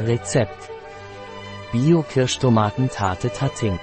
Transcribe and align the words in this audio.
Rezept. 0.00 0.70
Bio-Kirschtomaten-Tarte 1.72 3.30
Tatting. 3.30 3.80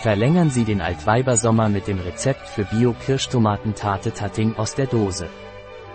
Verlängern 0.00 0.50
Sie 0.50 0.64
den 0.64 0.80
Altweibersommer 0.80 1.68
mit 1.68 1.86
dem 1.86 2.00
Rezept 2.00 2.48
für 2.48 2.64
Bio-Kirschtomaten-Tarte 2.64 4.12
Tatting 4.12 4.56
aus 4.56 4.74
der 4.74 4.88
Dose. 4.88 5.28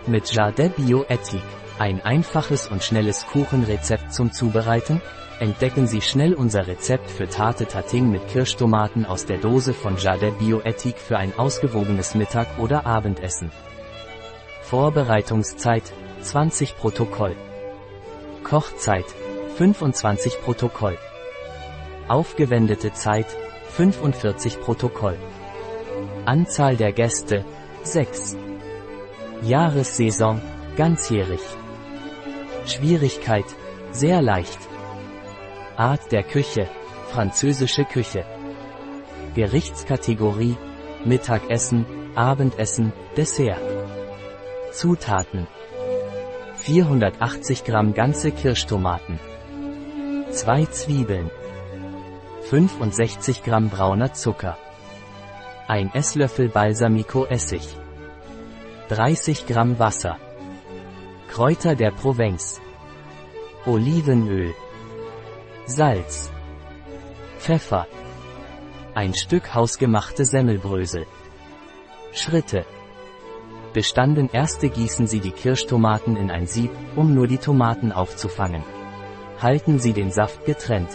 Mit 0.07 0.31
Jardin 0.31 0.71
Bio-Ethik. 0.71 1.43
Ein 1.79 1.99
einfaches 1.99 2.69
und 2.69 2.81
schnelles 2.81 3.27
Kuchenrezept 3.27 4.13
zum 4.13 4.31
Zubereiten? 4.31 5.01
Entdecken 5.41 5.85
Sie 5.85 6.01
schnell 6.01 6.33
unser 6.33 6.67
Rezept 6.67 7.11
für 7.11 7.27
Tarte 7.27 7.65
Tating 7.65 8.09
mit 8.09 8.25
Kirschtomaten 8.29 9.05
aus 9.05 9.25
der 9.25 9.39
Dose 9.39 9.73
von 9.73 9.97
Jardin 9.97 10.37
Bioethik 10.37 10.97
für 10.97 11.17
ein 11.17 11.37
ausgewogenes 11.37 12.15
Mittag- 12.15 12.57
oder 12.57 12.85
Abendessen. 12.85 13.51
Vorbereitungszeit 14.61 15.83
20 16.21 16.77
Protokoll. 16.77 17.35
Kochzeit 18.43 19.05
25 19.57 20.41
Protokoll. 20.41 20.97
Aufgewendete 22.07 22.93
Zeit 22.93 23.27
45 23.75 24.59
Protokoll. 24.61 25.17
Anzahl 26.25 26.77
der 26.77 26.91
Gäste 26.91 27.45
6. 27.83 28.37
Jahressaison 29.43 30.41
ganzjährig. 30.75 31.41
Schwierigkeit 32.65 33.45
sehr 33.91 34.21
leicht. 34.21 34.59
Art 35.75 36.11
der 36.11 36.23
Küche, 36.23 36.67
französische 37.11 37.85
Küche. 37.85 38.25
Gerichtskategorie, 39.35 40.57
Mittagessen, 41.05 41.85
Abendessen, 42.15 42.91
Dessert. 43.15 43.61
Zutaten. 44.71 45.47
480 46.69 47.63
Gramm 47.63 47.95
ganze 47.95 48.31
Kirschtomaten. 48.31 49.19
2 50.29 50.65
Zwiebeln. 50.67 51.31
65 52.43 53.41
Gramm 53.41 53.69
brauner 53.69 54.13
Zucker. 54.13 54.55
1 55.67 55.95
Esslöffel 55.95 56.47
Balsamico-Essig. 56.47 57.75
30 58.89 59.47
Gramm 59.47 59.79
Wasser. 59.79 60.19
Kräuter 61.31 61.73
der 61.73 61.89
Provence. 61.89 62.61
Olivenöl. 63.65 64.53
Salz. 65.65 66.29
Pfeffer. 67.39 67.87
Ein 68.93 69.15
Stück 69.15 69.55
hausgemachte 69.55 70.23
Semmelbrösel. 70.23 71.07
Schritte. 72.13 72.63
Bestanden 73.79 74.29
erste 74.33 74.67
gießen 74.67 75.07
Sie 75.07 75.21
die 75.21 75.31
Kirschtomaten 75.31 76.17
in 76.17 76.29
ein 76.29 76.47
Sieb, 76.47 76.69
um 76.97 77.13
nur 77.13 77.27
die 77.27 77.37
Tomaten 77.37 77.93
aufzufangen. 77.93 78.61
Halten 79.41 79.79
Sie 79.79 79.93
den 79.93 80.11
Saft 80.11 80.43
getrennt. 80.43 80.89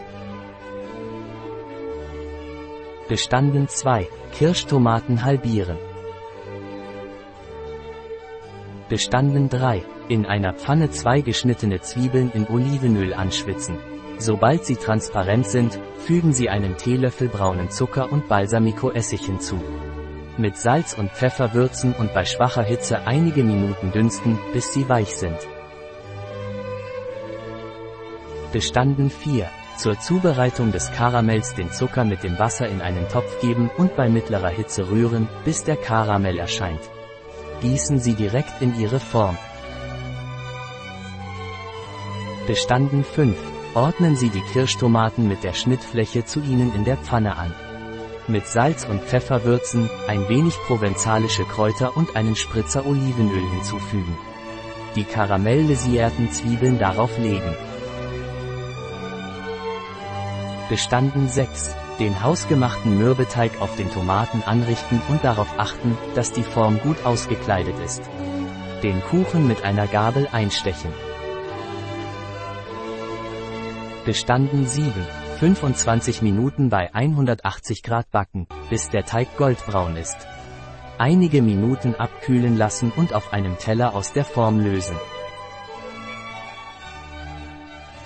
Bestanden 3.08 3.68
2. 3.68 4.06
Kirschtomaten 4.34 5.24
halbieren. 5.24 5.78
Bestanden 8.90 9.48
3. 9.48 9.82
In 10.10 10.26
einer 10.26 10.52
Pfanne 10.52 10.90
zwei 10.90 11.22
geschnittene 11.22 11.80
Zwiebeln 11.80 12.32
in 12.32 12.46
Olivenöl 12.46 13.14
anschwitzen. 13.14 13.78
Sobald 14.18 14.66
sie 14.66 14.76
transparent 14.76 15.46
sind, 15.46 15.80
fügen 15.96 16.34
Sie 16.34 16.50
einen 16.50 16.76
Teelöffel 16.76 17.28
braunen 17.28 17.70
Zucker 17.70 18.12
und 18.12 18.28
Balsamico-Essig 18.28 19.24
hinzu. 19.24 19.58
Mit 20.36 20.56
Salz 20.56 20.94
und 20.94 21.12
Pfeffer 21.12 21.54
würzen 21.54 21.92
und 21.92 22.12
bei 22.12 22.24
schwacher 22.24 22.64
Hitze 22.64 23.06
einige 23.06 23.44
Minuten 23.44 23.92
dünsten, 23.92 24.36
bis 24.52 24.72
sie 24.72 24.88
weich 24.88 25.14
sind. 25.14 25.38
Bestanden 28.52 29.10
4. 29.10 29.48
Zur 29.78 29.98
Zubereitung 30.00 30.72
des 30.72 30.90
Karamells 30.90 31.54
den 31.54 31.70
Zucker 31.70 32.04
mit 32.04 32.24
dem 32.24 32.38
Wasser 32.38 32.68
in 32.68 32.80
einen 32.80 33.08
Topf 33.08 33.40
geben 33.40 33.70
und 33.76 33.94
bei 33.94 34.08
mittlerer 34.08 34.48
Hitze 34.48 34.88
rühren, 34.90 35.28
bis 35.44 35.62
der 35.62 35.76
Karamell 35.76 36.38
erscheint. 36.38 36.80
Gießen 37.60 38.00
Sie 38.00 38.14
direkt 38.14 38.60
in 38.60 38.78
Ihre 38.78 38.98
Form. 38.98 39.38
Bestanden 42.48 43.04
5. 43.04 43.36
Ordnen 43.74 44.16
Sie 44.16 44.30
die 44.30 44.42
Kirschtomaten 44.52 45.28
mit 45.28 45.44
der 45.44 45.52
Schnittfläche 45.52 46.24
zu 46.24 46.40
ihnen 46.40 46.74
in 46.74 46.84
der 46.84 46.96
Pfanne 46.96 47.36
an. 47.36 47.54
Mit 48.26 48.46
Salz 48.46 48.86
und 48.86 49.02
Pfeffer 49.02 49.44
würzen, 49.44 49.90
ein 50.08 50.30
wenig 50.30 50.56
provenzalische 50.66 51.44
Kräuter 51.44 51.94
und 51.94 52.16
einen 52.16 52.36
Spritzer 52.36 52.86
Olivenöl 52.86 53.50
hinzufügen. 53.50 54.16
Die 54.96 55.04
karamellisierten 55.04 56.32
Zwiebeln 56.32 56.78
darauf 56.78 57.18
legen. 57.18 57.54
Bestanden 60.70 61.28
6. 61.28 61.76
Den 61.98 62.22
hausgemachten 62.22 62.96
Mürbeteig 62.96 63.60
auf 63.60 63.76
den 63.76 63.92
Tomaten 63.92 64.42
anrichten 64.42 65.02
und 65.10 65.22
darauf 65.22 65.58
achten, 65.58 65.98
dass 66.14 66.32
die 66.32 66.42
Form 66.42 66.80
gut 66.80 67.04
ausgekleidet 67.04 67.78
ist. 67.84 68.02
Den 68.82 69.02
Kuchen 69.02 69.46
mit 69.46 69.64
einer 69.64 69.86
Gabel 69.86 70.28
einstechen. 70.32 70.92
Bestanden 74.06 74.66
7. 74.66 74.92
25 75.40 76.22
Minuten 76.22 76.70
bei 76.70 76.94
180 76.94 77.82
Grad 77.82 78.08
backen, 78.12 78.46
bis 78.70 78.90
der 78.90 79.04
Teig 79.04 79.36
goldbraun 79.36 79.96
ist. 79.96 80.28
Einige 80.96 81.42
Minuten 81.42 81.96
abkühlen 81.96 82.56
lassen 82.56 82.92
und 82.94 83.12
auf 83.12 83.32
einem 83.32 83.58
Teller 83.58 83.94
aus 83.94 84.12
der 84.12 84.24
Form 84.24 84.60
lösen. 84.60 84.94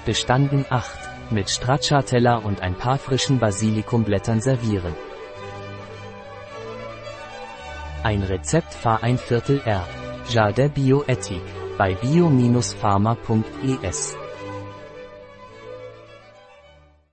Bestanden 0.06 0.64
8. 0.70 1.30
Mit 1.30 1.50
Stracciatella 1.50 2.36
und 2.36 2.62
ein 2.62 2.74
paar 2.74 2.96
frischen 2.96 3.38
Basilikumblättern 3.38 4.40
servieren. 4.40 4.94
Ein 8.02 8.22
Rezept 8.22 8.72
Fahr 8.72 9.02
ein 9.02 9.18
Viertel 9.18 9.60
R. 9.66 9.86
Jardin 10.30 10.70
Bioethik. 10.70 11.42
Bei 11.76 11.92
bio-pharma.es 11.94 14.16